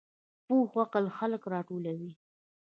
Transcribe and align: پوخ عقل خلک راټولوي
پوخ 0.45 0.69
عقل 0.83 1.05
خلک 1.17 1.41
راټولوي 1.53 2.11